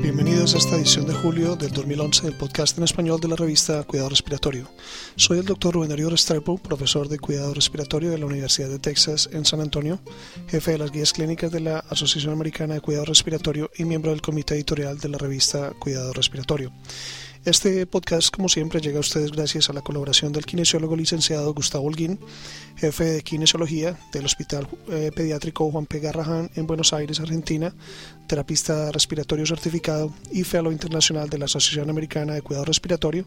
[0.00, 3.82] Bienvenidos a esta edición de julio del 2011 del podcast en español de la revista
[3.82, 4.70] Cuidado Respiratorio.
[5.16, 9.28] Soy el doctor Rubén Darío Restrepo, profesor de Cuidado Respiratorio de la Universidad de Texas
[9.32, 9.98] en San Antonio,
[10.46, 14.22] jefe de las guías clínicas de la Asociación Americana de Cuidado Respiratorio y miembro del
[14.22, 16.72] comité editorial de la revista Cuidado Respiratorio.
[17.44, 21.86] Este podcast, como siempre, llega a ustedes gracias a la colaboración del kinesiólogo licenciado Gustavo
[21.86, 22.18] Holguín,
[22.76, 26.00] jefe de kinesiología del Hospital eh, Pediátrico Juan P.
[26.00, 27.72] Garrahan en Buenos Aires, Argentina,
[28.26, 33.24] terapista respiratorio certificado y fellow internacional de la Asociación Americana de Cuidado Respiratorio,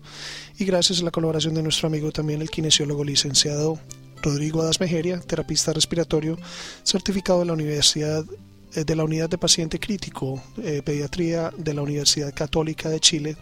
[0.60, 3.80] y gracias a la colaboración de nuestro amigo también el kinesiólogo licenciado
[4.22, 6.38] Rodrigo Adasmejeria, terapista respiratorio
[6.84, 8.26] certificado de la Universidad
[8.74, 13.38] de la Unidad de Paciente Crítico, eh, Pediatría de la Universidad Católica de Chile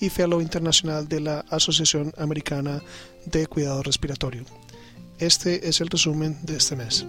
[0.00, 2.82] y Fellow Internacional de la Asociación Americana
[3.26, 4.44] de Cuidado Respiratorio.
[5.18, 7.06] Este es el resumen de este mes.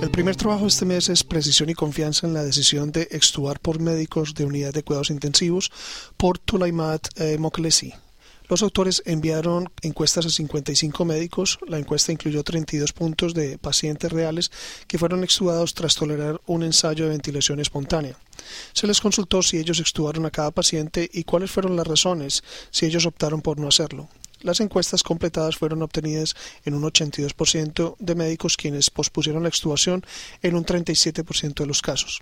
[0.00, 3.60] El primer trabajo de este mes es Precisión y Confianza en la decisión de extubar
[3.60, 5.70] por médicos de unidad de cuidados intensivos
[6.16, 7.92] por Tulaimat eh, Moklesi,
[8.50, 11.60] los autores enviaron encuestas a 55 médicos.
[11.68, 14.50] La encuesta incluyó 32 puntos de pacientes reales
[14.88, 18.18] que fueron extubados tras tolerar un ensayo de ventilación espontánea.
[18.72, 22.42] Se les consultó si ellos extubaron a cada paciente y cuáles fueron las razones
[22.72, 24.08] si ellos optaron por no hacerlo.
[24.40, 30.04] Las encuestas completadas fueron obtenidas en un 82% de médicos quienes pospusieron la extubación
[30.42, 32.20] en un 37% de los casos.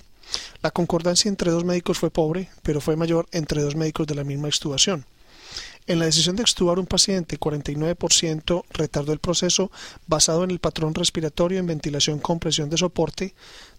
[0.60, 4.24] La concordancia entre dos médicos fue pobre, pero fue mayor entre dos médicos de la
[4.24, 5.06] misma extubación.
[5.88, 9.72] En la decisión de extubar un paciente, 49% retardó el proceso
[10.06, 13.34] basado en el patrón respiratorio en ventilación con presión de soporte,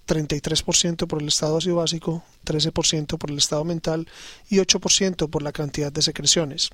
[0.07, 4.07] 33% por el estado ácido básico, 13% por el estado mental
[4.49, 6.71] y 8% por la cantidad de secreciones.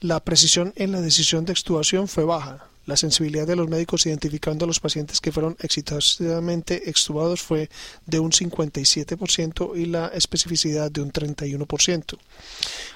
[0.00, 4.64] La precisión en la decisión de extubación fue baja, la sensibilidad de los médicos identificando
[4.64, 7.68] a los pacientes que fueron exitosamente extubados fue
[8.06, 12.16] de un 57% y la especificidad de un 31%.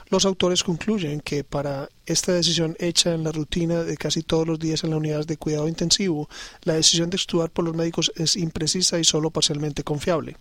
[0.08, 4.58] Los autores concluyen que para esta decisión hecha en la rutina de casi todos los
[4.58, 6.26] días en la unidad de cuidado intensivo,
[6.62, 10.36] la decisión de extubar por los médicos es imprecisa y solo parcialmente confiable.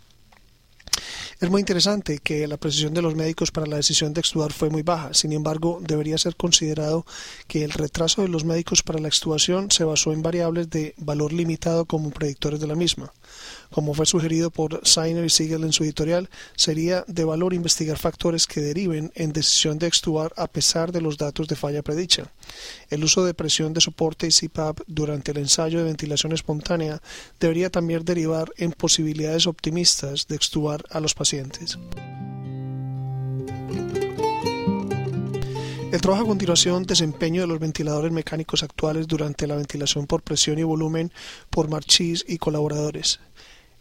[1.40, 4.70] Es muy interesante que la precisión de los médicos para la decisión de extubar fue
[4.70, 5.14] muy baja.
[5.14, 7.06] Sin embargo, debería ser considerado
[7.48, 11.34] que el retraso de los médicos para la extubación se basó en variables de valor
[11.34, 13.12] limitado como predictores de la misma.
[13.72, 18.46] Como fue sugerido por Seiner y Siegel en su editorial, sería de valor investigar factores
[18.46, 22.32] que deriven en decisión de extubar a pesar de los datos de falla predicha.
[22.90, 27.02] El uso de presión de soporte y CPAP durante el ensayo de ventilación espontánea
[27.40, 31.78] debería también derivar en posibilidades optimistas de extubar a los pacientes.
[35.92, 40.58] El trabajo a continuación, desempeño de los ventiladores mecánicos actuales durante la ventilación por presión
[40.58, 41.12] y volumen
[41.50, 43.20] por Marchis y colaboradores.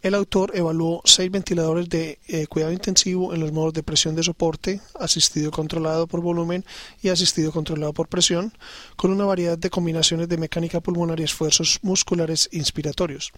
[0.01, 4.23] El autor evaluó seis ventiladores de eh, cuidado intensivo en los modos de presión de
[4.23, 6.65] soporte, asistido controlado por volumen
[7.03, 8.51] y asistido controlado por presión,
[8.95, 13.31] con una variedad de combinaciones de mecánica pulmonar y esfuerzos musculares inspiratorios.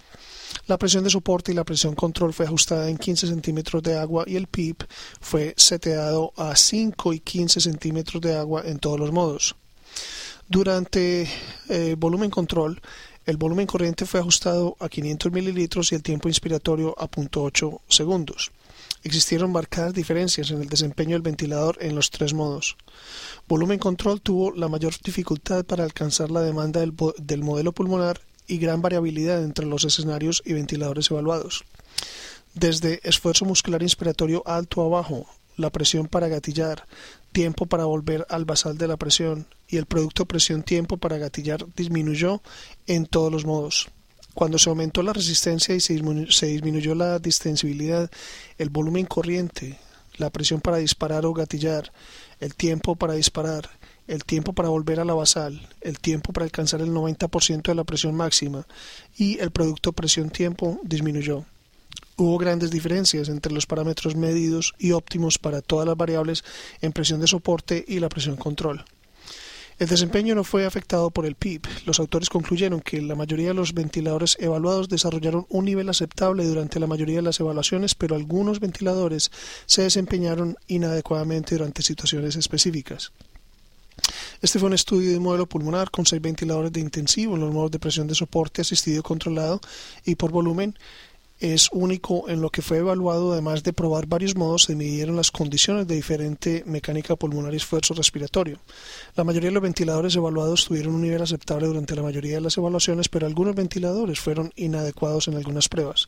[0.66, 4.23] La presión de soporte y la presión control fue ajustada en 15 centímetros de agua
[4.25, 4.84] y el PIP
[5.19, 9.56] fue seteado a 5 y 15 centímetros de agua en todos los modos.
[10.47, 11.28] Durante
[11.69, 12.81] eh, volumen control,
[13.25, 18.51] el volumen corriente fue ajustado a 500 mililitros y el tiempo inspiratorio a 0.8 segundos.
[19.03, 22.78] Existieron marcadas diferencias en el desempeño del ventilador en los tres modos.
[23.47, 28.57] Volumen control tuvo la mayor dificultad para alcanzar la demanda del, del modelo pulmonar y
[28.57, 31.63] gran variabilidad entre los escenarios y ventiladores evaluados.
[32.53, 35.28] Desde esfuerzo muscular inspiratorio alto a bajo,
[35.58, 36.86] la presión para gatillar,
[37.31, 42.41] tiempo para volver al basal de la presión y el producto presión-tiempo para gatillar disminuyó
[42.88, 43.90] en todos los modos.
[44.34, 45.94] Cuando se aumentó la resistencia y se
[46.47, 48.09] disminuyó, la distensibilidad,
[48.58, 49.78] el volumen corriente,
[50.18, 51.91] la presión para disparar o gatillar,
[52.40, 53.70] el tiempo para disparar,
[54.08, 57.84] el tiempo para volver a la basal, el tiempo para alcanzar el 90% de la
[57.84, 58.66] presión máxima
[59.18, 61.46] y el producto presión-tiempo disminuyó.
[62.16, 66.43] Hubo grandes diferencias entre los parámetros medidos y óptimos para todas las variables
[66.82, 68.85] en presión de soporte y la presión control.
[69.79, 71.64] El desempeño no fue afectado por el PIB.
[71.85, 76.79] Los autores concluyeron que la mayoría de los ventiladores evaluados desarrollaron un nivel aceptable durante
[76.79, 79.32] la mayoría de las evaluaciones, pero algunos ventiladores
[79.66, 83.11] se desempeñaron inadecuadamente durante situaciones específicas.
[84.41, 87.72] Este fue un estudio de modelo pulmonar con seis ventiladores de intensivo en los modos
[87.72, 89.59] de presión de soporte asistido controlado
[90.05, 90.78] y por volumen
[91.40, 95.32] es único en lo que fue evaluado, además de probar varios modos, se midieron las
[95.32, 98.59] condiciones de diferente mecánica pulmonar y esfuerzo respiratorio.
[99.16, 102.58] La mayoría de los ventiladores evaluados tuvieron un nivel aceptable durante la mayoría de las
[102.58, 106.08] evaluaciones, pero algunos ventiladores fueron inadecuados en algunas pruebas.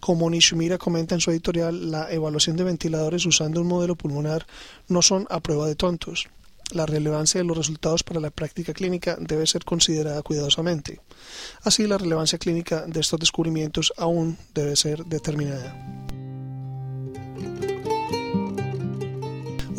[0.00, 4.46] Como Nishimura comenta en su editorial, la evaluación de ventiladores usando un modelo pulmonar
[4.86, 6.28] no son a prueba de tontos
[6.72, 11.00] la relevancia de los resultados para la práctica clínica debe ser considerada cuidadosamente.
[11.62, 15.74] Así, la relevancia clínica de estos descubrimientos aún debe ser determinada.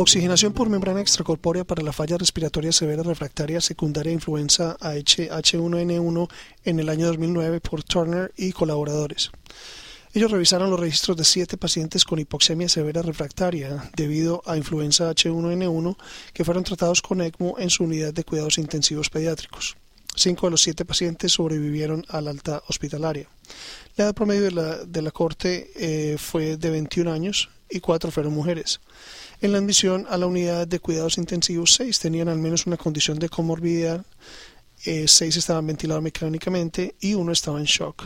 [0.01, 6.29] Oxigenación por membrana extracorpórea para la falla respiratoria severa refractaria secundaria influenza H1N1
[6.63, 9.29] en el año 2009 por Turner y colaboradores.
[10.11, 15.97] Ellos revisaron los registros de siete pacientes con hipoxemia severa refractaria debido a influenza H1N1
[16.33, 19.77] que fueron tratados con ECMO en su unidad de cuidados intensivos pediátricos.
[20.15, 23.27] Cinco de los siete pacientes sobrevivieron a la alta hospitalaria.
[23.97, 28.09] La edad promedio de la, de la corte eh, fue de 21 años y cuatro
[28.09, 28.81] fueron mujeres.
[29.41, 33.19] En la admisión a la unidad de cuidados intensivos, seis tenían al menos una condición
[33.19, 34.03] de comorbilidad,
[34.85, 38.05] eh, seis estaban ventilados mecánicamente y uno estaba en shock.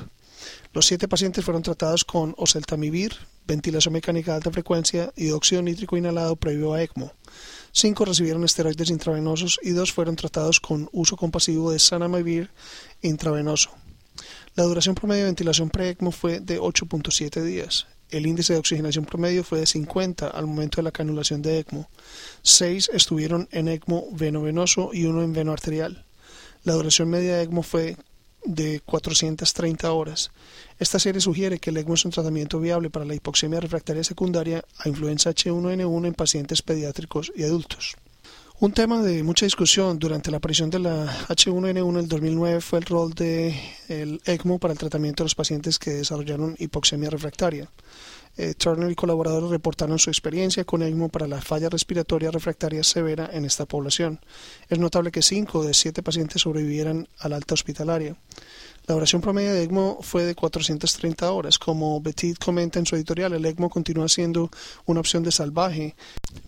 [0.74, 3.14] Los siete pacientes fueron tratados con oseltamivir,
[3.46, 7.14] ventilación mecánica de alta frecuencia y óxido nítrico inhalado previo a ECMO.
[7.72, 12.50] Cinco recibieron esteroides intravenosos y dos fueron tratados con uso compasivo de sanamivir
[13.04, 13.70] intravenoso.
[14.56, 17.88] La duración promedio de ventilación pre-ECMO fue de 8.7 días.
[18.10, 21.90] El índice de oxigenación promedio fue de 50 al momento de la canulación de ECMO.
[22.42, 26.06] Seis estuvieron en ECMO veno-venoso y uno en veno arterial.
[26.64, 27.98] La duración media de ECMO fue
[28.45, 30.31] de 430 horas.
[30.80, 34.63] Esta serie sugiere que el ECMO es un tratamiento viable para la hipoxemia refractaria secundaria
[34.80, 37.95] a influenza H1N1 en pacientes pediátricos y adultos.
[38.60, 42.80] Un tema de mucha discusión durante la aparición de la H1N1 en el 2009 fue
[42.80, 43.54] el rol del
[43.90, 47.68] el ECMO para el tratamiento de los pacientes que desarrollaron hipoxemia refractaria.
[48.36, 53.30] Eh, Turner y colaboradores reportaron su experiencia con ECMO para la falla respiratoria refractaria severa
[53.32, 54.20] en esta población.
[54.70, 58.16] Es notable que 5 de 7 pacientes sobrevivieran a la alta hospitalaria.
[58.88, 61.60] La duración promedio de ECMO fue de 430 horas.
[61.60, 64.50] Como Petit comenta en su editorial, el ECMO continúa siendo
[64.86, 65.96] una opción de salvaje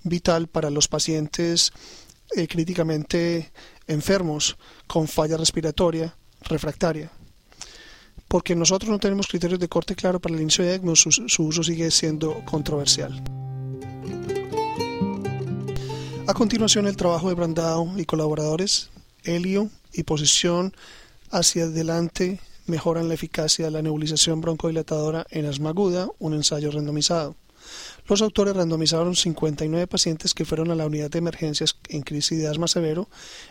[0.04, 1.72] vital para los pacientes
[2.36, 3.52] eh, críticamente
[3.88, 7.12] enfermos con falla respiratoria refractaria
[8.36, 11.10] porque nosotros no tenemos criterios de corte claro para el inicio de ECMO, su,
[11.42, 13.24] uso sigue siendo controversial.
[16.28, 18.90] A continuación, el trabajo de Brandao y colaboradores,
[19.24, 20.74] helio y posición
[21.32, 27.38] hacia adelante mejoran la eficacia de la nebulización broncodilatadora en asma aguda, un ensayo randomizado.
[28.08, 32.48] Los autores randomizaron 59 pacientes que fueron a la unidad de emergencias en crisis de
[32.48, 33.08] asma severo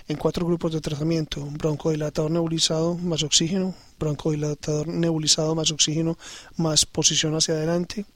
[0.09, 6.17] en cuatro grupos de tratamiento, broncodilatador nebulizado más oxígeno, broncodilatador nebulizado más oxígeno
[6.57, 8.07] más posición hacia adelante,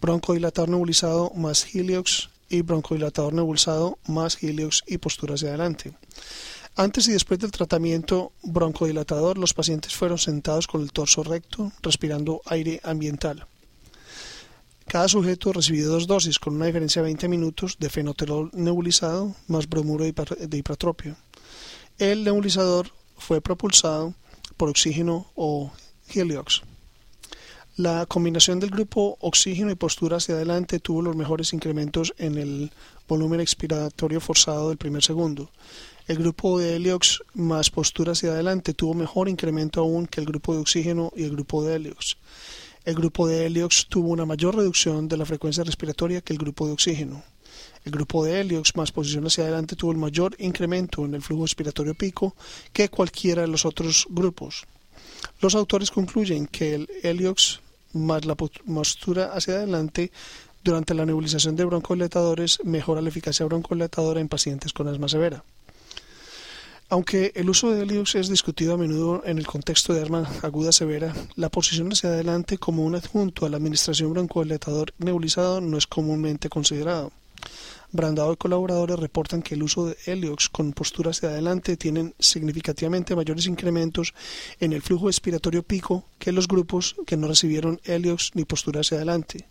[0.00, 5.94] broncodilatador nebulizado más heliox y broncodilatador nebulizado más heliox y postura hacia adelante.
[6.78, 12.42] Antes y después del tratamiento broncodilatador, los pacientes fueron sentados con el torso recto, respirando
[12.44, 13.46] aire ambiental.
[14.96, 19.68] Cada sujeto recibió dos dosis con una diferencia de 20 minutos de fenoterol nebulizado más
[19.68, 21.16] bromuro de hipratropio.
[21.98, 24.14] El nebulizador fue propulsado
[24.56, 25.70] por oxígeno o
[26.14, 26.62] heliox.
[27.76, 32.72] La combinación del grupo oxígeno y postura hacia adelante tuvo los mejores incrementos en el
[33.06, 35.50] volumen expiratorio forzado del primer segundo.
[36.06, 40.54] El grupo de heliox más postura hacia adelante tuvo mejor incremento aún que el grupo
[40.54, 42.16] de oxígeno y el grupo de heliox.
[42.86, 46.68] El grupo de Heliox tuvo una mayor reducción de la frecuencia respiratoria que el grupo
[46.68, 47.24] de oxígeno.
[47.84, 51.42] El grupo de Heliox más posición hacia adelante tuvo el mayor incremento en el flujo
[51.42, 52.36] respiratorio pico
[52.72, 54.66] que cualquiera de los otros grupos.
[55.40, 57.58] Los autores concluyen que el Heliox
[57.92, 60.12] más la postura hacia adelante
[60.62, 65.42] durante la nebulización de broncodilatadores mejora la eficacia broncodilatadora en pacientes con asma severa.
[66.88, 70.70] Aunque el uso de Heliox es discutido a menudo en el contexto de asma aguda
[70.70, 75.88] severa, la posición hacia adelante como un adjunto a la administración broncodilatador nebulizado no es
[75.88, 77.10] comúnmente considerado.
[77.96, 83.16] Brandado y colaboradores reportan que el uso de Heliox con postura hacia adelante tienen significativamente
[83.16, 84.14] mayores incrementos
[84.60, 88.98] en el flujo expiratorio pico que los grupos que no recibieron Heliox ni postura hacia
[88.98, 89.48] adelante.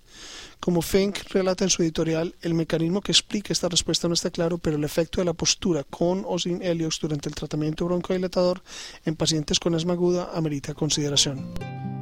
[0.60, 4.58] Como Fink relata en su editorial, el mecanismo que explica esta respuesta no está claro,
[4.58, 8.62] pero el efecto de la postura con o sin Heliox durante el tratamiento broncodilatador
[9.06, 11.95] en pacientes con asma aguda amerita consideración.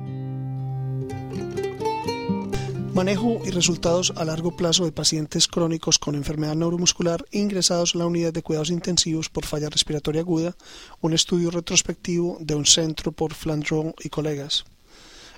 [2.93, 8.05] Manejo y resultados a largo plazo de pacientes crónicos con enfermedad neuromuscular ingresados en la
[8.05, 10.55] unidad de cuidados intensivos por falla respiratoria aguda,
[11.01, 14.65] un estudio retrospectivo de un centro por Flandron y colegas.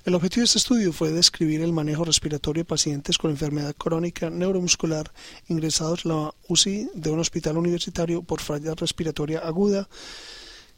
[0.04, 4.30] El objetivo de este estudio fue describir el manejo respiratorio de pacientes con enfermedad crónica
[4.30, 5.14] neuromuscular
[5.48, 9.88] ingresados a la UCI de un hospital universitario por falla respiratoria aguda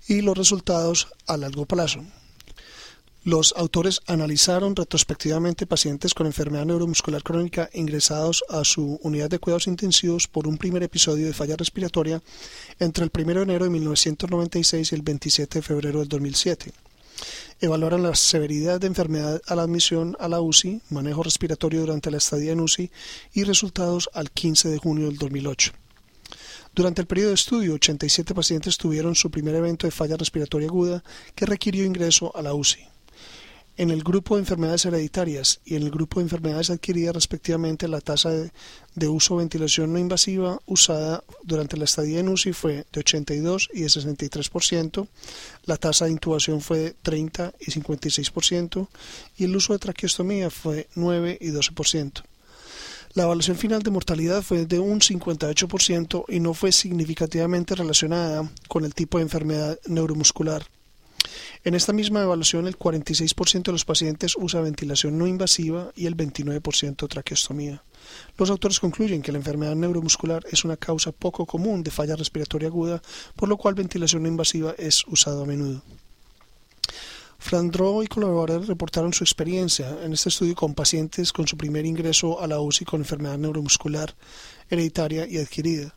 [0.08, 2.04] y los resultados a largo plazo.
[3.28, 9.68] Los autores analizaron retrospectivamente pacientes con enfermedad neuromuscular crónica ingresados a su unidad de cuidados
[9.68, 12.24] intensivos por un primer episodio de falla respiratoria
[12.80, 16.72] entre el 1 de enero de 1996 y el 27 de febrero del 2007
[17.60, 22.20] evaluaron la severidad de enfermedad a la admisión a la UCI, manejo respiratorio durante la
[22.20, 22.90] estadía en UCI
[23.34, 25.74] y resultados al 15 de junio del 2008.
[26.74, 31.04] Durante el periodo de estudio, 87 pacientes tuvieron su primer evento de falla respiratoria aguda
[31.36, 32.88] que requirió ingreso a la UCI
[33.78, 38.02] en el grupo de enfermedades hereditarias y en el grupo de enfermedades adquiridas respectivamente la
[38.02, 43.00] tasa de, uso o ventilación no invasiva usada durante la estadía en UCI fue de
[43.00, 45.08] 82 y de 63%,
[45.66, 48.88] la tasa de intubación fue de 30 y 56%
[49.38, 52.24] y el uso de traqueostomía fue 9 y 12%.
[53.14, 58.86] La evaluación final de mortalidad fue de un 58% y no fue significativamente relacionada con
[58.86, 60.68] el tipo de enfermedad neuromuscular.
[61.64, 66.16] En esta misma evaluación, el 46% de los pacientes usa ventilación no invasiva y el
[66.16, 67.84] 29% traqueostomía.
[68.38, 72.70] Los autores concluyen que la enfermedad neuromuscular es una causa poco común de falla respiratoria
[72.70, 73.02] aguda,
[73.36, 75.84] por lo cual ventilación no invasiva es usado a menudo.
[77.40, 82.42] Frandro y colaboradores reportaron su experiencia en este estudio con pacientes con su primer ingreso
[82.42, 84.16] a la UCI con enfermedad neuromuscular
[84.70, 85.97] hereditaria y adquirida.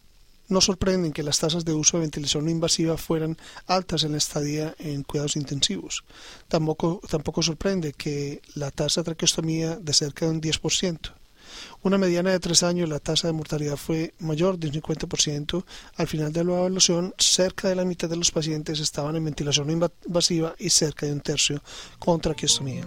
[0.51, 4.19] No sorprenden que las tasas de uso de ventilación no invasiva fueran altas en la
[4.19, 6.05] estadía en cuidados intensivos.
[6.49, 11.15] Tampoco, tampoco sorprende que la tasa de traqueostomía de cerca de un 10%.
[11.83, 15.65] Una mediana de tres años, la tasa de mortalidad fue mayor de un 50%.
[15.97, 19.71] Al final de la evaluación, cerca de la mitad de los pacientes estaban en ventilación
[19.71, 21.63] invasiva y cerca de un tercio
[21.99, 22.87] con traqueostomía.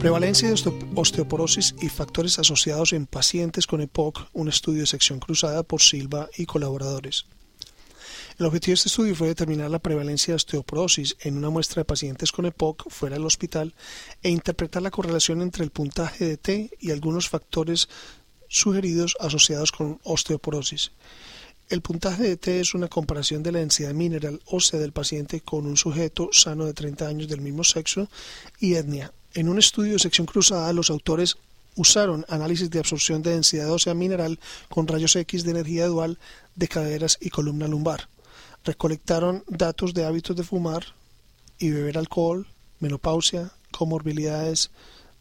[0.00, 0.54] Prevalencia de
[0.94, 6.30] osteoporosis y factores asociados en pacientes con EPOC, un estudio de sección cruzada por Silva
[6.38, 7.26] y colaboradores.
[8.38, 11.84] El objetivo de este estudio fue determinar la prevalencia de osteoporosis en una muestra de
[11.84, 13.74] pacientes con EPOC fuera del hospital
[14.22, 17.90] e interpretar la correlación entre el puntaje de T y algunos factores
[18.48, 20.92] sugeridos asociados con osteoporosis.
[21.68, 25.66] El puntaje de T es una comparación de la densidad mineral ósea del paciente con
[25.66, 28.08] un sujeto sano de 30 años del mismo sexo
[28.60, 31.36] y etnia en un estudio de sección cruzada, los autores
[31.76, 36.18] usaron análisis de absorción de densidad ósea mineral con rayos X de energía dual
[36.56, 38.08] de caderas y columna lumbar.
[38.64, 40.84] Recolectaron datos de hábitos de fumar
[41.58, 42.46] y beber alcohol,
[42.80, 44.70] menopausia, comorbilidades,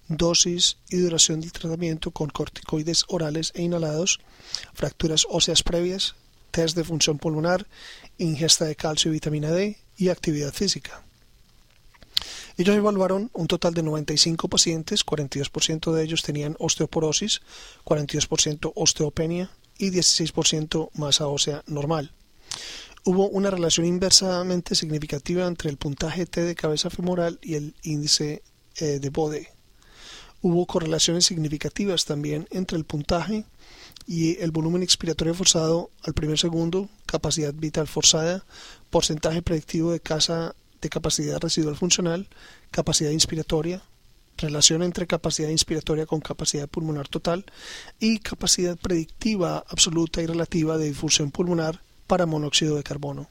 [0.08, 4.20] dosis y duración del tratamiento con corticoides orales e inhalados,
[4.74, 6.16] fracturas óseas previas,
[6.52, 7.68] test de función pulmonar,
[8.18, 11.04] ingesta de calcio y vitamina D y actividad física.
[12.58, 17.42] Ellos evaluaron un total de 95 pacientes, 42% de ellos tenían osteoporosis,
[17.86, 22.12] 42% osteopenia y 16% masa ósea normal.
[23.06, 28.44] Hubo una relación inversamente significativa entre el puntaje T de cabeza femoral y el índice
[28.76, 29.50] eh, de Bode.
[30.42, 33.46] Hubo correlaciones significativas también entre el puntaje
[34.06, 38.46] y el volumen expiratorio forzado al primer segundo, capacidad vital forzada,
[38.90, 42.28] porcentaje predictivo de casa de capacidad residual funcional,
[42.72, 43.82] capacidad inspiratoria,
[44.38, 47.46] relación entre capacidad inspiratoria con capacidad pulmonar total
[48.00, 53.30] y capacidad predictiva absoluta y relativa de difusión pulmonar para monóxido de carbono.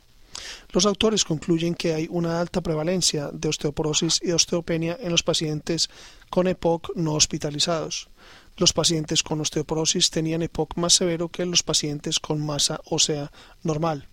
[0.72, 5.90] Los autores concluyen que hay una alta prevalencia de osteoporosis y osteopenia en los pacientes
[6.30, 8.08] con EPOC no hospitalizados.
[8.56, 14.06] Los pacientes con osteoporosis tenían EPOC más severo que los pacientes con masa ósea normal.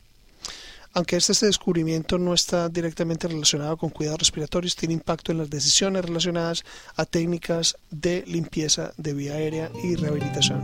[0.95, 6.05] Aunque este descubrimiento no está directamente relacionado con cuidados respiratorios, tiene impacto en las decisiones
[6.05, 6.63] relacionadas
[6.95, 10.63] a técnicas de limpieza de vía aérea y rehabilitación.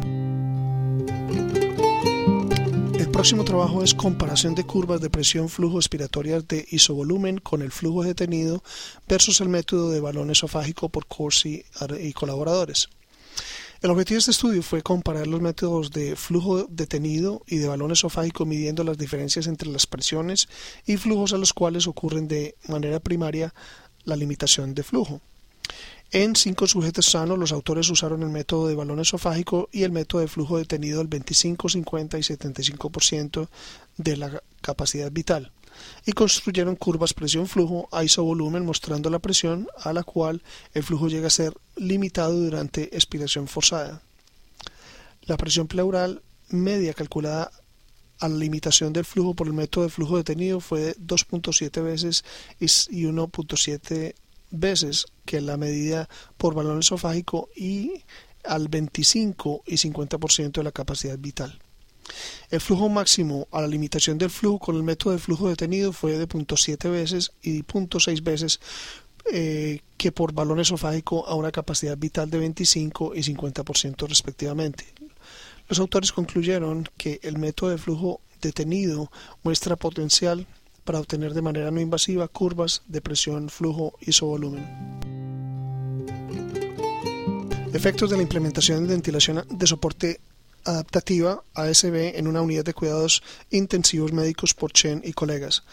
[2.98, 7.74] El próximo trabajo es comparación de curvas de presión flujo respiratorias de isovolumen con el
[7.74, 8.64] flujo detenido
[9.10, 11.66] versus el método de balón esofágico por Corsi
[12.00, 12.88] y colaboradores.
[13.82, 17.92] El objetivo de este estudio fue comparar los métodos de flujo detenido y de balón
[17.92, 20.50] esofágico midiendo las diferencias entre las presiones
[20.86, 23.56] y flujos a los cuales ocurren de manera primaria
[24.04, 25.20] la limitación de flujo.
[26.12, 30.22] En cinco sujetos sanos, los autores usaron el método de balón esofágico y el método
[30.22, 33.50] de flujo detenido al 25, 50 y 75%
[33.98, 35.52] de la capacidad vital
[36.06, 40.42] y construyeron curvas presión-flujo a isovolumen mostrando la presión a la cual
[40.74, 44.02] el flujo llega a ser limitado durante expiración forzada.
[45.24, 47.52] La presión pleural media calculada
[48.20, 52.24] a la limitación del flujo por el método de flujo detenido fue de 2.7 veces
[52.60, 54.14] y 1.7
[54.52, 56.08] veces que la medida
[56.38, 58.04] por balón esofágico y
[58.44, 61.60] al 25 y 50% de la capacidad vital.
[62.50, 66.18] El flujo máximo a la limitación del flujo con el método de flujo detenido fue
[66.18, 68.60] de 0.7 veces y 0.6 veces
[69.32, 74.86] eh, que por balón esofágico a una capacidad vital de 25 y 50% respectivamente.
[75.70, 79.12] Los autores concluyeron que el método de flujo detenido
[79.44, 80.48] muestra potencial
[80.84, 84.66] para obtener de manera no invasiva curvas de presión, flujo y volumen.
[87.74, 90.20] Efectos de la implementación de ventilación de soporte
[90.66, 95.64] adaptativa ASB en una unidad de cuidados intensivos médicos por Chen y colegas.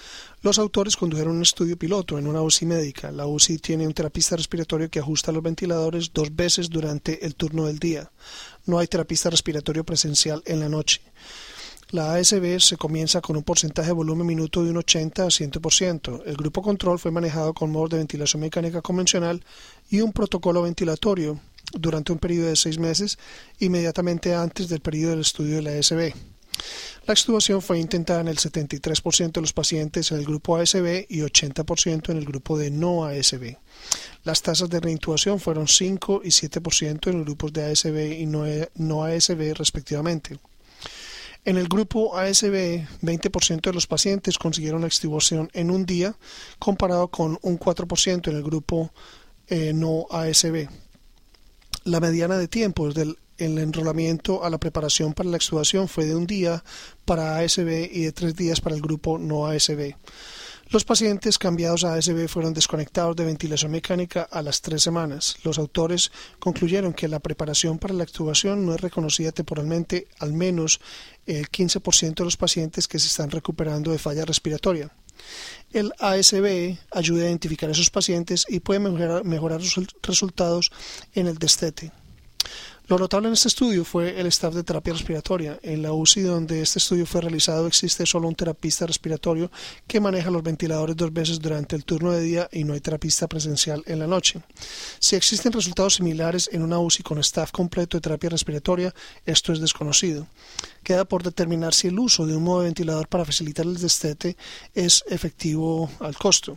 [0.43, 3.11] Los autores condujeron un estudio piloto en una UCI médica.
[3.11, 7.67] La UCI tiene un terapista respiratorio que ajusta los ventiladores dos veces durante el turno
[7.67, 8.11] del día.
[8.67, 11.01] No hay terapista respiratorio presencial en la noche.
[11.91, 16.23] La ASB se comienza con un porcentaje de volumen minuto de un 80 a 100%.
[16.27, 19.43] El grupo control fue manejado con modos de ventilación mecánica convencional
[19.89, 21.41] y un protocolo ventilatorio
[21.73, 23.19] durante un periodo de seis meses
[23.59, 26.15] inmediatamente antes del periodo del estudio de la ASB.
[27.07, 31.21] La extubación fue intentada en el 73% de los pacientes en el grupo ASB y
[31.21, 33.57] 80% en el grupo de no ASB.
[34.25, 38.45] Las tasas de reintubación fueron 5 y 7% en los grupos de ASB y no,
[38.75, 40.39] no ASB respectivamente.
[41.45, 46.15] En el grupo ASB, 20% de los pacientes consiguieron la extubación en un día,
[46.59, 48.93] comparado con un 4% en el grupo
[49.47, 50.69] eh, no ASB.
[51.89, 56.15] La mediana de tiempo desde el, enrolamiento a la preparación para la extubación fue de
[56.15, 56.63] un día
[57.07, 59.95] para ASB y de tres días para el grupo no ASB.
[60.69, 65.37] Los pacientes cambiados a ASB fueron desconectados de ventilación mecánica a las tres semanas.
[65.45, 70.81] Los autores concluyeron que la preparación para la extubación no es reconocida temporalmente al menos
[71.25, 74.93] el 15% de los pacientes que se están recuperando de falla respiratoria.
[75.73, 80.73] El ASB ayuda a identificar a esos pacientes y puede mejorar, mejorar los resultados
[81.15, 81.93] en el destete.
[82.89, 85.59] Lo notable en este estudio fue el staff de terapia respiratoria.
[85.63, 89.51] En la UCI donde este estudio fue realizado existe solo un terapista respiratorio
[89.87, 93.27] que maneja los ventiladores dos veces durante el turno de día y no hay terapista
[93.27, 94.41] presencial en la noche.
[94.99, 98.95] Si existen resultados similares en una UCI con staff completo de terapia respiratoria,
[99.27, 100.27] esto es desconocido.
[100.83, 104.39] Queda por determinar si el uso de un modo de ventilador para facilitar el destete
[104.75, 106.57] es efectivo al costo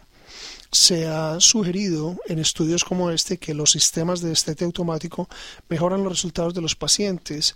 [0.72, 5.28] se ha sugerido en estudios como este que los sistemas de destete automático
[5.68, 7.56] mejoran los resultados de los pacientes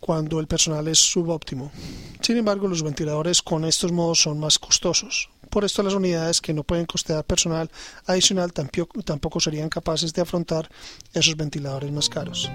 [0.00, 1.72] cuando el personal es subóptimo.
[2.20, 5.28] Sin embargo, los ventiladores con estos modos son más costosos.
[5.50, 7.70] Por esto, las unidades que no pueden costear personal
[8.06, 10.70] adicional tampoco serían capaces de afrontar
[11.12, 12.48] esos ventiladores más caros.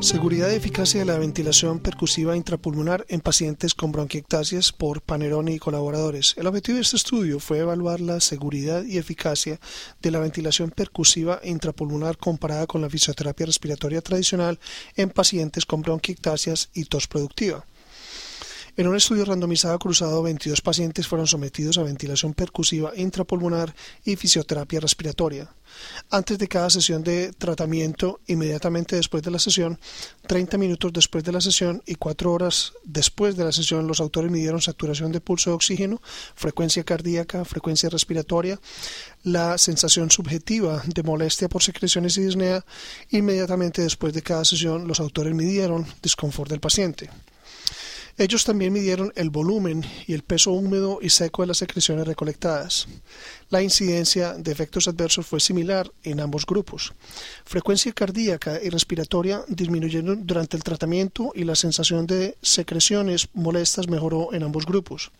[0.00, 5.58] Seguridad y eficacia de la ventilación percusiva intrapulmonar en pacientes con bronquiectasias por Paneroni y
[5.58, 6.34] colaboradores.
[6.38, 9.60] El objetivo de este estudio fue evaluar la seguridad y eficacia
[10.00, 14.58] de la ventilación percusiva intrapulmonar comparada con la fisioterapia respiratoria tradicional
[14.96, 17.66] en pacientes con bronquiectasias y tos productiva.
[18.80, 23.74] En un estudio randomizado cruzado, 22 pacientes fueron sometidos a ventilación percusiva intrapulmonar
[24.06, 25.52] y fisioterapia respiratoria.
[26.08, 29.78] Antes de cada sesión de tratamiento, inmediatamente después de la sesión,
[30.26, 34.30] 30 minutos después de la sesión y 4 horas después de la sesión, los autores
[34.30, 36.00] midieron saturación de pulso de oxígeno,
[36.34, 38.58] frecuencia cardíaca, frecuencia respiratoria,
[39.24, 42.64] la sensación subjetiva de molestia por secreciones y disnea.
[43.10, 47.10] Inmediatamente después de cada sesión, los autores midieron disconfort del paciente.
[48.20, 52.86] Ellos también midieron el volumen y el peso húmedo y seco de las secreciones recolectadas.
[53.48, 56.92] La incidencia de efectos adversos fue similar en ambos grupos.
[57.46, 64.34] Frecuencia cardíaca y respiratoria disminuyeron durante el tratamiento y la sensación de secreciones molestas mejoró
[64.34, 65.12] en ambos grupos.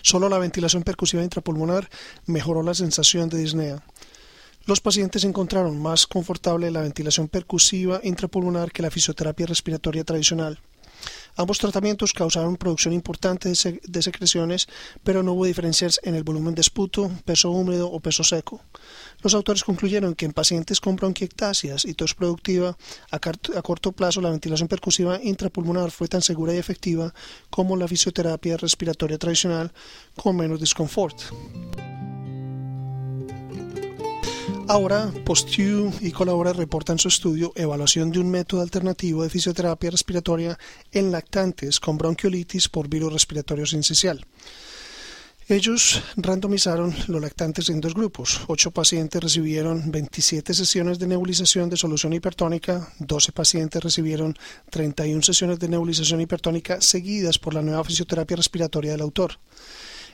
[0.00, 1.90] Solo la ventilación percusiva intrapulmonar
[2.24, 3.84] mejoró la sensación de disnea.
[4.64, 10.58] Los pacientes encontraron más confortable la ventilación percusiva intrapulmonar que la fisioterapia respiratoria tradicional.
[11.36, 14.68] Ambos tratamientos causaron producción importante de, secreciones,
[15.02, 18.60] pero no hubo diferencias en el volumen de esputo, peso húmedo o peso seco.
[19.22, 22.76] Los autores concluyeron que en pacientes con bronquiectasias y tos productiva,
[23.10, 23.18] a,
[23.62, 27.14] corto plazo la ventilación percusiva intrapulmonar fue tan segura y efectiva
[27.48, 29.72] como la fisioterapia respiratoria tradicional
[30.16, 31.16] con menos desconfort.
[34.68, 40.58] Ahora, Postiu y Colabora reportan su estudio Evaluación de un método alternativo de fisioterapia respiratoria
[40.92, 44.24] en lactantes con bronquiolitis por virus respiratorio sincicial.
[45.48, 48.40] Ellos randomizaron los lactantes en dos grupos.
[48.46, 54.36] Ocho pacientes recibieron 27 sesiones de nebulización de solución hipertónica, 12 pacientes recibieron
[54.70, 59.38] 31 sesiones de nebulización hipertónica seguidas por la nueva fisioterapia respiratoria del autor.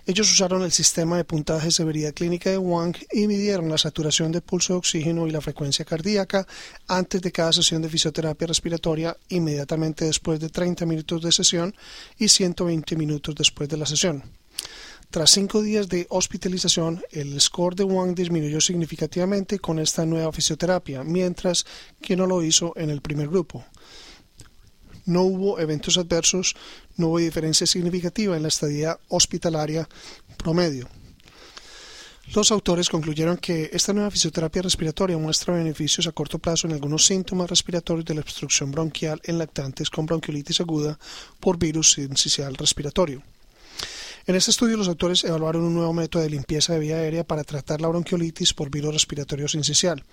[0.08, 4.32] Ellos usaron el sistema de puntaje de severidad clínica de Wang y midieron la saturación
[4.32, 6.46] de pulso de oxígeno y la frecuencia cardíaca
[6.86, 11.74] antes de cada sesión de fisioterapia respiratoria, inmediatamente después de 30 minutos de sesión
[12.16, 14.22] y 120 minutos después de la sesión.
[15.10, 21.04] Tras cinco días de hospitalización, el score de Wang disminuyó significativamente con esta nueva fisioterapia,
[21.04, 21.66] mientras
[22.00, 23.62] que no lo hizo en el primer grupo.
[25.08, 26.54] No hubo eventos adversos,
[26.98, 29.88] no hubo diferencia significativa en la estadía hospitalaria
[30.36, 30.86] promedio.
[32.34, 37.06] Los autores concluyeron que esta nueva fisioterapia respiratoria muestra beneficios a corto plazo en algunos
[37.06, 40.98] síntomas respiratorios de la obstrucción bronquial en lactantes con bronquiolitis aguda
[41.40, 43.22] por virus sincicial respiratorio.
[44.28, 47.44] En este estudio los autores evaluaron un nuevo método de limpieza de vía aérea para
[47.44, 50.04] tratar la bronquiolitis por virus respiratorio sincicial.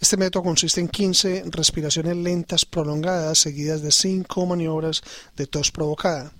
[0.00, 5.02] Este método consiste en 15 respiraciones lentas prolongadas seguidas de 5 maniobras
[5.36, 6.32] de tos provocada.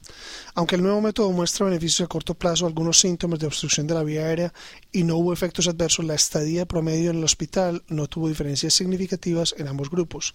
[0.56, 4.02] Aunque el nuevo método muestra beneficios a corto plazo, algunos síntomas de obstrucción de la
[4.02, 4.52] vía aérea
[4.90, 9.54] y no hubo efectos adversos, la estadía promedio en el hospital no tuvo diferencias significativas
[9.56, 10.34] en ambos grupos.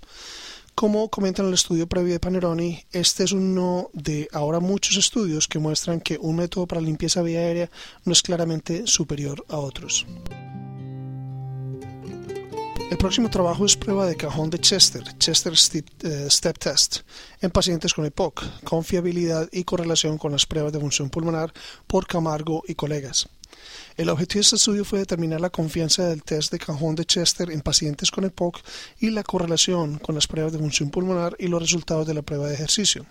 [0.75, 5.47] Como comenta en el estudio previo de Paneroni, este es uno de ahora muchos estudios
[5.47, 7.71] que muestran que un método para limpieza vía aérea
[8.03, 10.05] no es claramente superior a otros.
[12.91, 16.99] El próximo trabajo es prueba de cajón de Chester, Chester eh, Step Test,
[17.39, 21.53] en pacientes con EPOC, con fiabilidad y correlación con las pruebas de función pulmonar
[21.87, 23.29] por Camargo y colegas.
[23.97, 27.49] El objetivo de este estudio fue determinar la confianza del test de cajón de Chester
[27.49, 28.59] en pacientes con EPOC
[28.99, 32.47] y la correlación con las pruebas de función pulmonar y los resultados de la prueba
[32.47, 33.05] de ejercicio.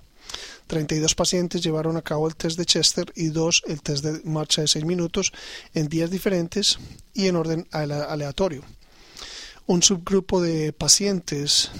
[0.66, 4.61] 32 pacientes llevaron a cabo el test de Chester y dos el test de marcha
[4.61, 5.33] de 6 minutos
[5.72, 6.78] en días diferentes
[7.14, 8.62] y en orden aleatorio.
[9.66, 11.70] Un subgrupo de pacientes,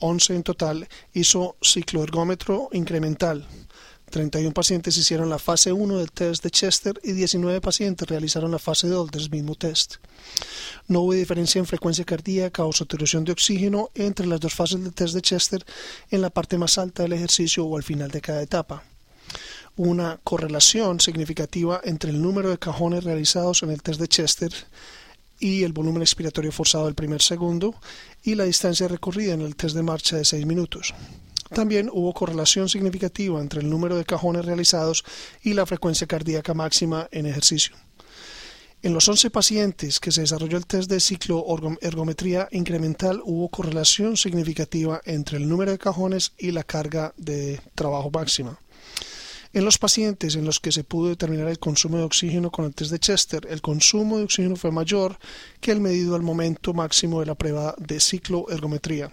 [0.00, 3.48] 11 en total, hizo cicloergómetro incremental
[4.10, 8.58] 31 pacientes hicieron la fase 1 del test de Chester y 19 pacientes realizaron la
[8.58, 9.96] fase 2 del mismo test.
[10.88, 14.92] No hubo diferencia en frecuencia cardíaca o saturación de oxígeno entre las dos fases del
[14.92, 15.64] test de Chester
[16.10, 18.82] en la parte más alta del ejercicio o al final de cada etapa.
[19.76, 24.52] Una correlación significativa entre el número de cajones realizados en el test de Chester
[25.38, 27.74] y el volumen expiratorio forzado del primer segundo
[28.22, 30.92] y la distancia recorrida en el test de marcha de 6 minutos.
[31.52, 35.04] También hubo correlación significativa entre el número de cajones realizados
[35.42, 37.74] y la frecuencia cardíaca máxima en ejercicio.
[38.82, 45.02] En los 11 pacientes que se desarrolló el test de cicloergometría incremental hubo correlación significativa
[45.04, 48.58] entre el número de cajones y la carga de trabajo máxima.
[49.52, 52.74] En los pacientes en los que se pudo determinar el consumo de oxígeno con el
[52.74, 55.18] test de Chester, el consumo de oxígeno fue mayor
[55.60, 59.12] que el medido al momento máximo de la prueba de cicloergometría.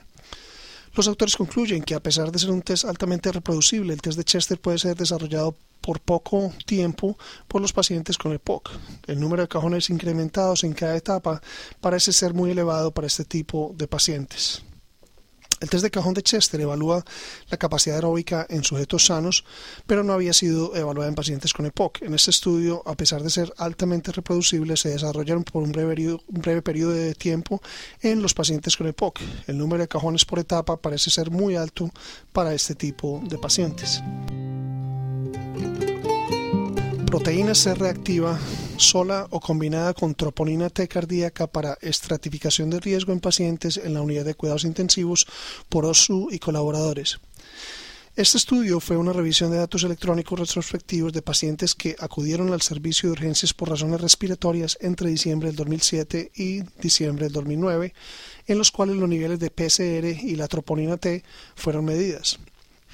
[0.97, 4.23] Los autores concluyen que a pesar de ser un test altamente reproducible, el test de
[4.23, 8.71] Chester puede ser desarrollado por poco tiempo por los pacientes con EPOC.
[9.05, 11.39] El número de cajones incrementados en cada etapa
[11.81, 14.63] parece ser muy elevado para este tipo de pacientes.
[15.59, 17.03] El test de cajón de Chester evalúa
[17.49, 19.43] la capacidad aeróbica en sujetos sanos,
[19.85, 22.03] pero no había sido evaluada en pacientes con EPOC.
[22.03, 26.41] En este estudio, a pesar de ser altamente reproducible, se desarrollaron por un breve, un
[26.61, 27.61] periodo de tiempo
[28.01, 29.19] en los pacientes con EPOC.
[29.47, 31.89] El número de cajones por etapa parece ser muy alto
[32.31, 34.01] para este tipo de pacientes
[37.07, 38.37] proteína C reactiva
[38.77, 44.01] sola o combinada con troponina T cardíaca para estratificación de riesgo en pacientes en la
[44.01, 45.27] unidad de cuidados intensivos
[45.69, 47.19] por OSU y colaboradores.
[48.17, 53.09] Este estudio fue una revisión de datos electrónicos retrospectivos de pacientes que acudieron al servicio
[53.09, 57.93] de urgencias por razones respiratorias entre diciembre del 2007 y diciembre del 2009,
[58.47, 61.23] en los cuales los niveles de PCR y la troponina T
[61.55, 62.39] fueron medidas.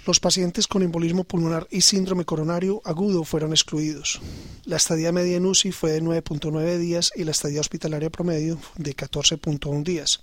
[0.05, 4.19] Los pacientes con embolismo pulmonar y síndrome coronario agudo fueron excluidos.
[4.65, 8.93] La estadía media en UCI fue de 9.9 días y la estadía hospitalaria promedio de
[8.97, 10.21] 14.1 días.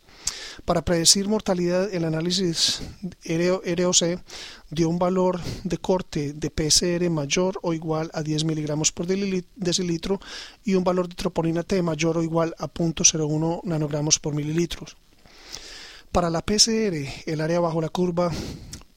[0.66, 2.82] Para predecir mortalidad, el análisis
[3.24, 4.20] ROC
[4.68, 10.20] dio un valor de corte de PCR mayor o igual a 10 miligramos por decilitro
[10.62, 14.84] y un valor de troponina T mayor o igual a 0.01 nanogramos por mililitro.
[16.12, 18.30] Para la PCR, el área bajo la curva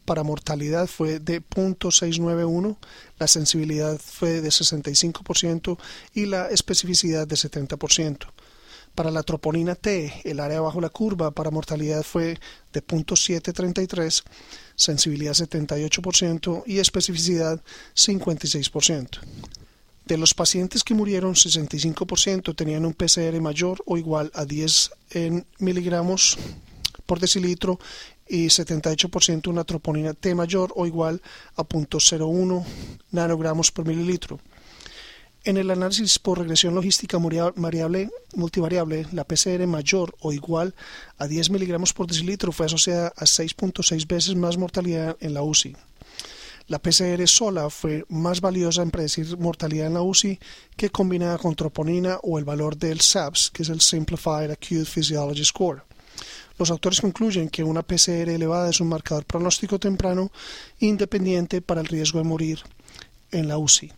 [0.06, 2.78] para mortalidad fue de 0.691,
[3.20, 5.78] la sensibilidad fue de 65%
[6.14, 8.28] y la especificidad de 70%.
[8.96, 12.38] Para la troponina T, el área bajo la curva para mortalidad fue
[12.72, 14.24] de 0.733,
[14.76, 17.64] sensibilidad 78% y especificidad
[17.96, 19.20] 56%.
[20.06, 24.92] De los pacientes que murieron, 65% tenían un PCR mayor o igual a 10
[25.60, 26.38] miligramos
[27.06, 27.80] por decilitro
[28.28, 31.22] y 78% una troponina T mayor o igual
[31.56, 32.64] a 0.01
[33.12, 34.40] nanogramos por mililitro.
[35.46, 40.74] En el análisis por regresión logística variable, multivariable, la PCR mayor o igual
[41.18, 45.76] a 10 miligramos por decilitro fue asociada a 6.6 veces más mortalidad en la UCI.
[46.68, 50.40] La PCR sola fue más valiosa en predecir mortalidad en la UCI
[50.78, 55.44] que combinada con troponina o el valor del SAPS, que es el Simplified Acute Physiology
[55.44, 55.84] Score.
[56.58, 60.32] Los autores concluyen que una PCR elevada es un marcador pronóstico temprano
[60.80, 62.60] independiente para el riesgo de morir
[63.32, 63.92] en la UCI.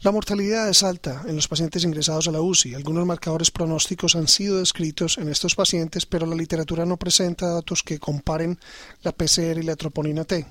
[0.00, 2.74] La mortalidad es alta en los pacientes ingresados a la UCI.
[2.74, 7.82] Algunos marcadores pronósticos han sido descritos en estos pacientes, pero la literatura no presenta datos
[7.82, 8.58] que comparen
[9.02, 10.46] la PCR y la troponina T.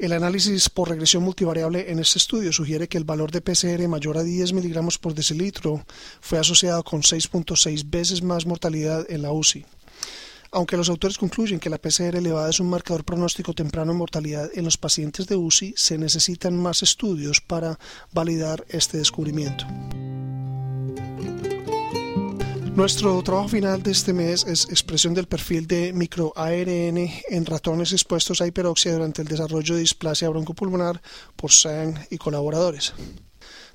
[0.00, 4.16] El análisis por regresión multivariable en este estudio sugiere que el valor de PCR mayor
[4.16, 5.84] a 10 miligramos por decilitro
[6.22, 9.66] fue asociado con 6.6 veces más mortalidad en la UCI.
[10.52, 14.50] Aunque los autores concluyen que la PCR elevada es un marcador pronóstico temprano de mortalidad
[14.54, 17.78] en los pacientes de UCI, se necesitan más estudios para
[18.10, 19.66] validar este descubrimiento.
[22.80, 26.96] Nuestro trabajo final de este mes es expresión del perfil de microARN
[27.28, 31.02] en ratones expuestos a hiperoxia durante el desarrollo de displasia broncopulmonar
[31.36, 32.94] por Sang y colaboradores.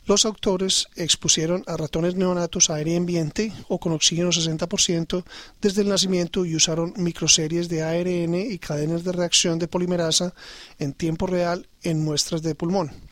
[0.08, 5.24] Los autores expusieron a ratones neonatos a aire ambiente o con oxígeno 60%
[5.62, 10.34] desde el nacimiento y usaron microseries de ARN y cadenas de reacción de polimerasa
[10.80, 13.05] en tiempo real en muestras de pulmón.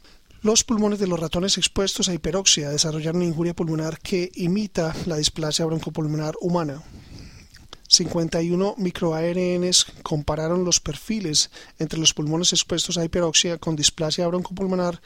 [0.44, 5.64] Los pulmones de los ratones expuestos a hiperoxia desarrollaron injuria pulmonar que imita la displasia
[5.64, 6.84] broncopulmonar humana.
[7.88, 15.02] 51 microARNs compararon los perfiles entre los pulmones expuestos a hiperoxia con displasia broncopulmonar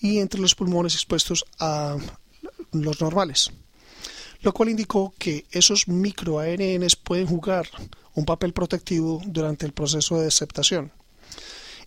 [0.00, 1.96] y entre los pulmones expuestos a
[2.72, 3.52] los normales,
[4.40, 7.68] lo cual indicó que esos microARNs pueden jugar
[8.16, 10.90] un papel protectivo durante el proceso de aceptación.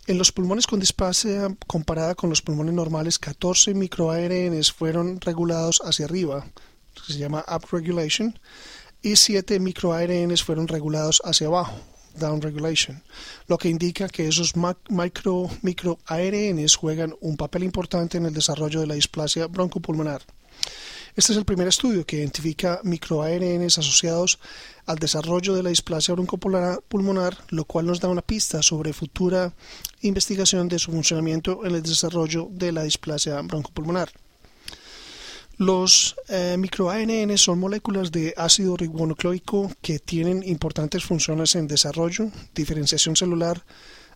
[0.06, 6.04] En los pulmones con displasia comparada con los pulmones normales, 14 microARNs fueron regulados hacia
[6.04, 6.44] arriba,
[7.06, 8.38] se llama upregulation,
[9.00, 11.80] y 7 microARNs fueron regulados hacia abajo,
[12.18, 13.02] down regulation,
[13.46, 14.52] lo que indica que esos
[14.90, 20.20] micro, microARNs juegan un papel importante en el desarrollo de la displasia broncopulmonar.
[21.16, 24.40] Este es el primer estudio que identifica microARNs asociados
[24.84, 29.54] al desarrollo de la displasia broncopulmonar, lo cual nos da una pista sobre futura
[30.00, 34.10] investigación de su funcionamiento en el desarrollo de la displasia broncopulmonar.
[35.56, 36.56] Los eh,
[37.36, 43.64] son moléculas de ácido ribonucleico que tienen importantes funciones en desarrollo, diferenciación celular,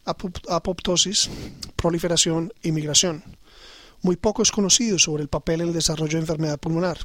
[0.04, 1.30] apoptosis,
[1.76, 3.22] proliferación y migración
[4.02, 6.98] muy poco es conocido sobre el papel en el desarrollo de enfermedad pulmonar.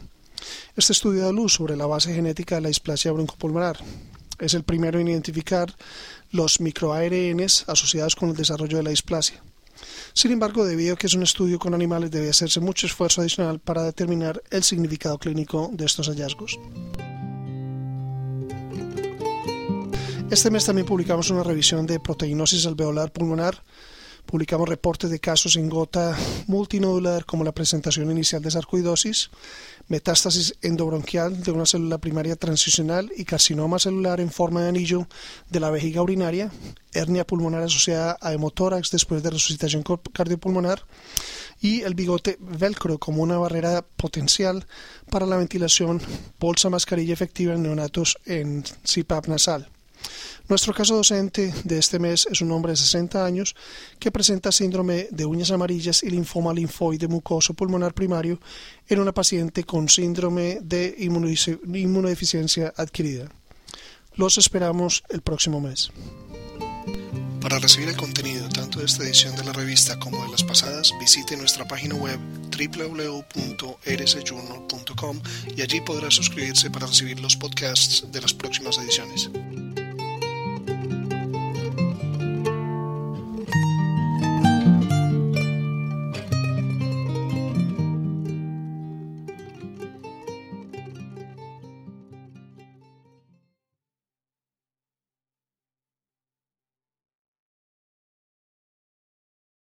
[0.75, 3.77] Este estudio da luz sobre la base genética de la displasia broncopulmonar.
[4.39, 5.75] Es el primero en identificar
[6.31, 9.41] los microARNs asociados con el desarrollo de la displasia.
[10.13, 13.59] Sin embargo, debido a que es un estudio con animales, debe hacerse mucho esfuerzo adicional
[13.59, 16.59] para determinar el significado clínico de estos hallazgos.
[20.29, 23.63] Este mes también publicamos una revisión de proteinosis alveolar pulmonar
[24.25, 29.29] Publicamos reportes de casos en gota multinodular como la presentación inicial de sarcoidosis,
[29.87, 35.07] metástasis endobronquial de una célula primaria transicional y carcinoma celular en forma de anillo
[35.49, 36.51] de la vejiga urinaria,
[36.93, 39.83] hernia pulmonar asociada a hemotórax después de resucitación
[40.13, 40.83] cardiopulmonar
[41.61, 44.65] y el bigote velcro como una barrera potencial
[45.09, 46.01] para la ventilación,
[46.39, 49.69] bolsa mascarilla efectiva en neonatos en CPAP nasal.
[50.49, 53.55] Nuestro caso docente de este mes es un hombre de 60 años
[53.99, 58.39] que presenta síndrome de uñas amarillas y linfoma linfoide mucoso pulmonar primario
[58.87, 63.29] en una paciente con síndrome de inmunodeficiencia adquirida.
[64.15, 65.91] Los esperamos el próximo mes.
[67.43, 70.93] Para recibir el contenido tanto de esta edición de la revista como de las pasadas,
[70.97, 72.17] visite nuestra página web
[72.49, 75.21] www.rsjournal.com
[75.57, 79.29] y allí podrá suscribirse para recibir los podcasts de las próximas ediciones.